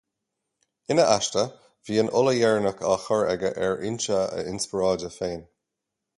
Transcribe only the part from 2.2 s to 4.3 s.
ola dheireanach á cur aige ar fhoinse